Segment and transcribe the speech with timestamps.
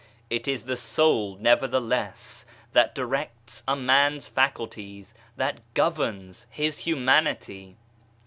[0.31, 7.77] It is the soul nevertheless that directs a man's faculties, that governs his humanity.